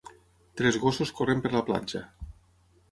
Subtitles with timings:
[0.61, 2.05] Tres gossos corren per la platja.